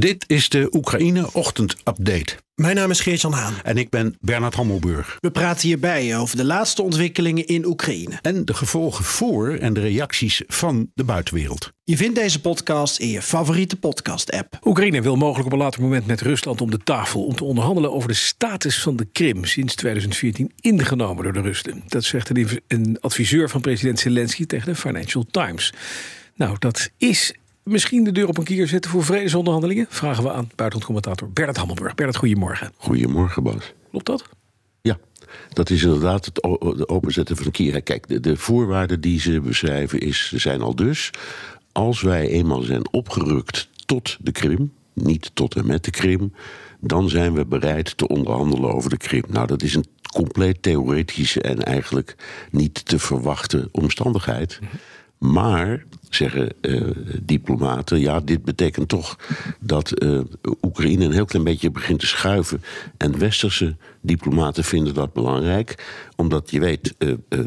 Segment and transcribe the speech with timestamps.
[0.00, 2.36] Dit is de Oekraïne Ochtend Update.
[2.54, 3.54] Mijn naam is Geert-Jan Haan.
[3.62, 5.16] En ik ben Bernard Hammelburg.
[5.20, 8.18] We praten hierbij over de laatste ontwikkelingen in Oekraïne.
[8.22, 11.72] En de gevolgen voor en de reacties van de buitenwereld.
[11.84, 14.58] Je vindt deze podcast in je favoriete podcast-app.
[14.64, 17.92] Oekraïne wil mogelijk op een later moment met Rusland om de tafel om te onderhandelen
[17.92, 21.82] over de status van de Krim, sinds 2014 ingenomen door de Russen.
[21.86, 25.72] Dat zegt een, een adviseur van president Zelensky tegen de Financial Times.
[26.34, 29.86] Nou, dat is misschien de deur op een kier zetten voor vredesonderhandelingen?
[29.88, 31.94] Vragen we aan buitenlandcommentator Bernard Hammelburg.
[31.94, 32.72] Bernard, goedemorgen.
[32.76, 33.72] Goedemorgen, Bas.
[33.90, 34.28] Klopt dat?
[34.82, 34.98] Ja,
[35.48, 36.42] dat is inderdaad het
[36.88, 37.82] openzetten van een kier.
[37.82, 41.10] Kijk, de, de voorwaarden die ze beschrijven is, zijn al dus...
[41.72, 44.72] als wij eenmaal zijn opgerukt tot de Krim...
[44.92, 46.34] niet tot en met de Krim...
[46.80, 49.24] dan zijn we bereid te onderhandelen over de Krim.
[49.28, 52.16] Nou, dat is een compleet theoretische en eigenlijk
[52.50, 54.58] niet te verwachten omstandigheid...
[55.20, 56.82] Maar, zeggen eh,
[57.22, 59.18] diplomaten, ja, dit betekent toch
[59.60, 60.20] dat eh,
[60.62, 62.62] Oekraïne een heel klein beetje begint te schuiven.
[62.96, 65.84] En westerse diplomaten vinden dat belangrijk,
[66.16, 67.38] omdat je weet, eh,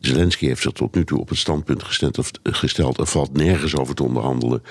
[0.00, 3.76] Zelensky heeft zich tot nu toe op het standpunt gesteld, of, gesteld er valt nergens
[3.76, 4.62] over te onderhandelen.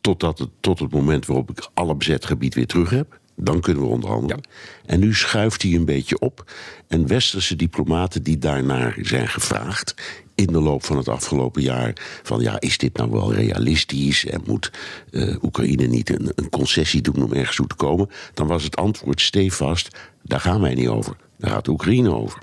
[0.00, 3.18] Totdat het, tot het moment waarop ik alle bezet gebied weer terug heb.
[3.36, 4.44] Dan kunnen we onderhandelen.
[4.86, 6.52] En nu schuift hij een beetje op.
[6.88, 9.94] En westerse diplomaten die daarnaar zijn gevraagd.
[10.34, 11.92] In de loop van het afgelopen jaar.
[12.22, 14.26] van ja, is dit nou wel realistisch?
[14.26, 14.70] En moet
[15.10, 18.10] eh, Oekraïne niet een, concessie doen om ergens toe te komen?
[18.34, 21.16] Dan was het antwoord stevast: daar gaan wij niet over.
[21.38, 22.38] Daar gaat Oekraïne over.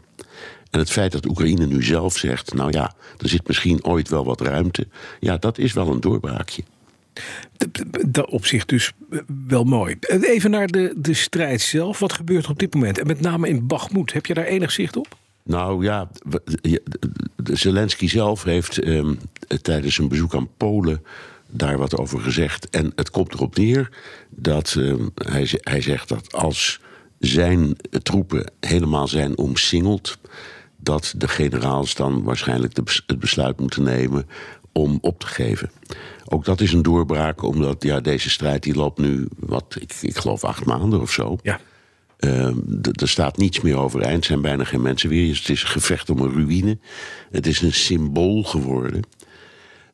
[0.69, 4.25] En het feit dat Oekraïne nu zelf zegt: nou ja, er zit misschien ooit wel
[4.25, 4.87] wat ruimte.
[5.19, 6.63] ja, dat is wel een doorbraakje.
[8.07, 8.91] Dat op zich dus
[9.47, 9.95] wel mooi.
[10.21, 11.99] Even naar de, de strijd zelf.
[11.99, 12.99] Wat gebeurt er op dit moment?
[12.99, 14.13] En met name in Bagmoed.
[14.13, 15.19] Heb je daar enig zicht op?
[15.43, 16.09] Nou ja,
[17.43, 19.13] Zelensky zelf heeft ehm,
[19.61, 21.03] tijdens een bezoek aan Polen
[21.47, 22.69] daar wat over gezegd.
[22.69, 23.89] En het komt erop neer
[24.29, 26.79] dat ehm, hij, hij zegt dat als
[27.19, 30.17] zijn troepen helemaal zijn omsingeld,
[30.77, 32.75] dat de generaals dan waarschijnlijk
[33.05, 34.27] het besluit moeten nemen
[34.71, 35.71] om op te geven.
[36.25, 40.17] Ook dat is een doorbraak, omdat ja, deze strijd die loopt nu, wat, ik, ik
[40.17, 41.37] geloof acht maanden of zo.
[41.41, 41.59] Ja.
[42.21, 42.57] Ehm,
[42.91, 45.35] er staat niets meer overeind, er zijn bijna geen mensen weer.
[45.35, 46.77] Het is een gevecht om een ruïne.
[47.31, 49.01] Het is een symbool geworden.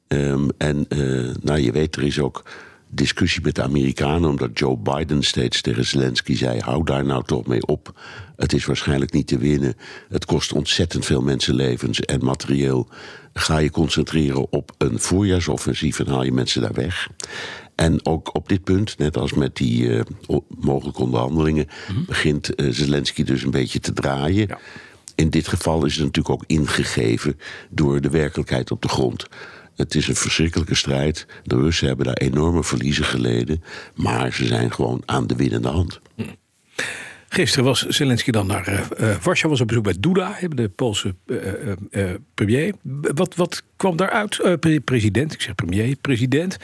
[0.07, 2.43] Ehm, en eh, nou, je weet, er is ook
[2.89, 7.45] discussie met de Amerikanen, omdat Joe Biden steeds tegen Zelensky zei: hou daar nou toch
[7.45, 7.99] mee op.
[8.35, 9.75] Het is waarschijnlijk niet te winnen.
[10.09, 12.87] Het kost ontzettend veel mensenlevens en materieel.
[13.33, 17.09] Ga je concentreren op een voorjaarsoffensief en haal je mensen daar weg.
[17.77, 20.03] En ook op dit punt, net als met die eh,
[20.59, 21.67] mogelijke onderhandelingen,
[22.05, 24.57] begint eh, Zelensky dus een beetje te draaien.
[25.15, 27.39] In dit geval is het natuurlijk ook ingegeven
[27.69, 29.27] door de werkelijkheid op de grond.
[29.75, 31.25] Het is een verschrikkelijke strijd.
[31.43, 33.63] De Russen hebben daar enorme verliezen geleden.
[33.95, 35.99] Maar ze zijn gewoon aan de winnende hand.
[37.29, 41.15] Gisteren was Zelensky dan naar eh, Warschau, was op bezoek bij Duda, de Poolse
[42.33, 42.73] premier.
[43.01, 44.59] Wat, wat kwam daaruit?
[44.59, 46.57] Pre- president, ik zeg premier, president.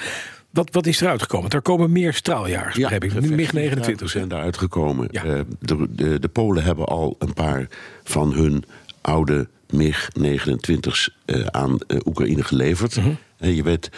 [0.54, 1.50] Wat, wat is eruit gekomen?
[1.50, 3.20] Er komen meer straaljagers, begrijp ik.
[3.20, 4.10] Nu MiG 29.
[4.10, 5.10] zijn daaruit gekomen.
[5.10, 7.68] Eh, de, de, de Polen hebben al een paar
[8.04, 8.64] van hun
[9.02, 13.00] oude MiG-29's eh, aan eh, Oekraïne geleverd.
[13.38, 13.90] Eh, je weet,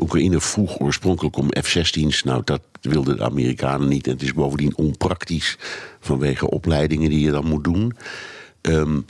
[0.00, 2.22] Oekraïne vroeg oorspronkelijk om F-16's.
[2.22, 4.06] Nou, dat wilden de Amerikanen niet.
[4.06, 5.56] En het is bovendien onpraktisch
[6.00, 7.96] vanwege opleidingen die je dan moet doen.
[8.60, 9.00] Ehm,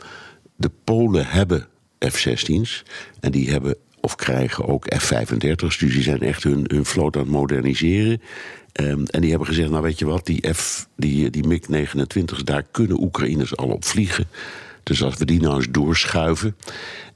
[0.56, 1.66] de Polen hebben
[2.08, 2.82] F-16's.
[3.20, 5.78] En die hebben of krijgen ook F-35's.
[5.78, 8.22] Dus die zijn echt hun, hun vloot aan het moderniseren.
[8.72, 12.62] Ehm, en die hebben gezegd, nou weet je wat, die, F, die, die MiG-29's, daar
[12.70, 14.26] kunnen Oekraïners al op vliegen.
[14.82, 16.56] Dus als we die nou eens doorschuiven,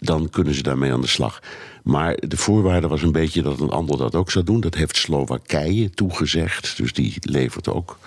[0.01, 1.43] dan kunnen ze daarmee aan de slag.
[1.83, 4.61] Maar de voorwaarde was een beetje dat een ander dat ook zou doen.
[4.61, 7.99] Dat heeft Slowakije toegezegd, dus die levert ook.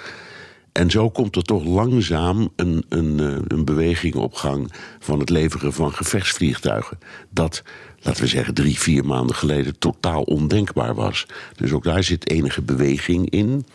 [0.77, 5.29] En zo komt er toch langzaam een, een, eh, een beweging op gang van het
[5.29, 7.00] leveren van gevechtsvliegtuigen.
[7.29, 7.63] Dat,
[8.00, 11.25] laten we zeggen, drie, vier maanden geleden totaal ondenkbaar was.
[11.56, 13.65] Dus ook daar zit enige beweging in.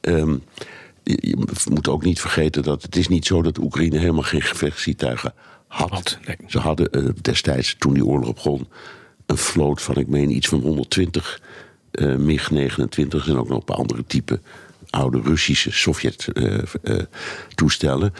[0.00, 0.36] Ehm,
[1.02, 1.36] je,
[1.70, 5.34] moet ook niet vergeten dat het is niet zo dat Oekraïne helemaal geen gevechtsvliegtuigen
[5.66, 6.18] had.
[6.46, 8.68] Ze hadden eh, destijds, toen die oorlog begon,
[9.26, 11.40] een vloot van, ik meen, iets van 120
[11.90, 14.42] eh, MiG-29 en ook nog een paar andere typen
[14.94, 18.12] oude Russische Sovjet-toestellen.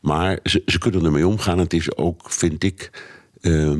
[0.00, 1.58] Maar ze, ze kunnen ermee omgaan.
[1.58, 2.90] Het is ook, vind ik,
[3.40, 3.72] eh,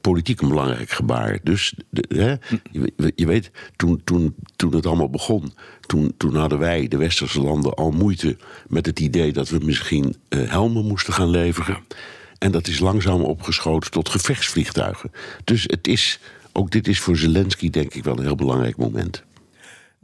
[0.00, 1.38] politiek een belangrijk gebaar.
[1.42, 2.34] Dus de, hè,
[2.70, 7.40] je, je weet, toen, toen, toen het allemaal begon, toen, toen hadden wij, de westerse
[7.40, 8.36] landen, al moeite
[8.68, 11.78] met het idee dat we misschien eh, helmen moesten gaan leveren.
[12.38, 15.12] En dat is langzaam opgeschoten tot gevechtsvliegtuigen.
[15.44, 16.18] Dus het is,
[16.52, 19.24] ook dit is voor Zelensky denk ik wel een heel belangrijk moment.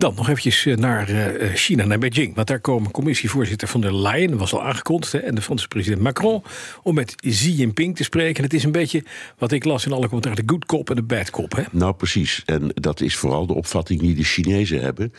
[0.02, 2.34] Dan nog eventjes eh, naar eh, China, naar Beijing.
[2.34, 5.12] Want daar komen commissievoorzitter van der Leyen, dat was al aangekondigd...
[5.12, 6.42] Hè, en de Franse president Macron,
[6.82, 8.36] om met Xi Jinping te spreken.
[8.36, 9.04] En het is een beetje,
[9.38, 10.34] wat ik las in alle commentaar...
[10.34, 11.56] de good cop en de bad cop.
[11.56, 11.62] Hè?
[11.70, 12.42] Nou, precies.
[12.46, 15.12] En dat is vooral de opvatting die de Chinezen hebben.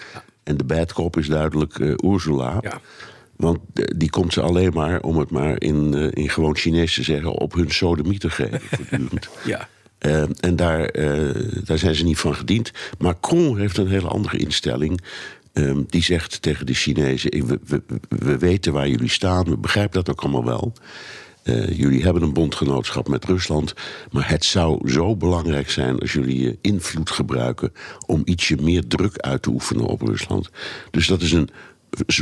[0.43, 2.57] En de bad cop is duidelijk eh, Ursula.
[2.61, 2.81] Ja.
[3.35, 6.93] Want eh, die komt ze alleen maar, om het maar in, eh, in gewoon Chinees
[6.93, 7.31] te zeggen...
[7.31, 8.61] op hun sodomie te geven.
[9.45, 9.67] Ja.
[10.03, 12.71] Eh, en daar, eh, daar zijn ze niet van gediend.
[12.97, 15.01] Macron heeft een hele andere instelling.
[15.53, 19.57] Ehm, die zegt tegen de Chinezen: "Ik- we, we, we weten waar jullie staan, we
[19.57, 20.73] begrijpen dat ook allemaal wel.
[21.43, 23.73] Eh, jullie hebben een bondgenootschap met Rusland.
[24.11, 27.71] Maar het zou zo belangrijk zijn als jullie je invloed gebruiken.
[28.05, 30.49] om ietsje meer druk uit te oefenen op Rusland.
[30.91, 31.49] Dus dat is een.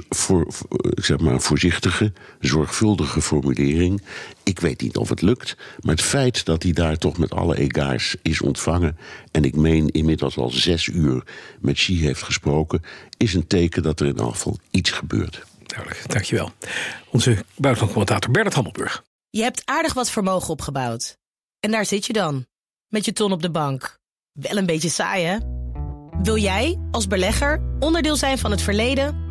[0.10, 4.02] Voor, voor- ik zeg maar een voorzichtige, zorgvuldige formulering.
[4.44, 7.58] Ik weet niet of het lukt, maar het feit dat hij daar toch met alle
[7.58, 8.98] egaars is ontvangen.
[9.32, 11.24] en ik meen inmiddels al zes uur
[11.60, 12.82] met Xi heeft gesproken.
[13.18, 15.44] is een teken dat er in elk geval iets gebeurt.
[15.66, 16.52] Duidelijk, dankjewel.
[17.10, 19.04] Onze buitenlandcommentator Bernard Hammelburg.
[19.30, 21.18] Je hebt aardig wat vermogen opgebouwd.
[21.60, 22.46] En daar zit je dan,
[22.88, 24.00] met je ton op de bank.
[24.32, 25.38] Wel een beetje saai, hè?
[26.22, 29.31] Wil jij, als belegger, onderdeel zijn van het verleden